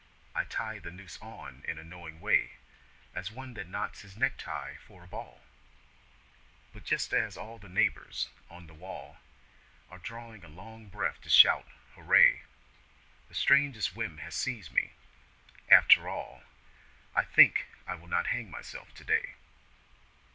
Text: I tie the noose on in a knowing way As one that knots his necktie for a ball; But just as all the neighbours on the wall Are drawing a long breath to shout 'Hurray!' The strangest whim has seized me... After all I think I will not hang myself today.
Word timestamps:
I 0.33 0.45
tie 0.45 0.79
the 0.79 0.89
noose 0.89 1.19
on 1.21 1.63
in 1.67 1.77
a 1.77 1.83
knowing 1.83 2.21
way 2.21 2.53
As 3.13 3.29
one 3.31 3.53
that 3.53 3.67
knots 3.69 4.01
his 4.01 4.17
necktie 4.17 4.77
for 4.77 5.03
a 5.03 5.07
ball; 5.07 5.43
But 6.73 6.85
just 6.85 7.13
as 7.13 7.37
all 7.37 7.59
the 7.59 7.69
neighbours 7.69 8.27
on 8.49 8.65
the 8.65 8.73
wall 8.73 9.17
Are 9.91 9.99
drawing 9.99 10.43
a 10.43 10.47
long 10.47 10.87
breath 10.87 11.21
to 11.21 11.29
shout 11.29 11.67
'Hurray!' 11.95 12.41
The 13.29 13.35
strangest 13.35 13.95
whim 13.95 14.17
has 14.17 14.33
seized 14.33 14.71
me... 14.73 14.93
After 15.69 16.09
all 16.09 16.41
I 17.15 17.23
think 17.23 17.67
I 17.85 17.93
will 17.93 18.07
not 18.07 18.25
hang 18.33 18.49
myself 18.49 18.91
today. 18.95 19.35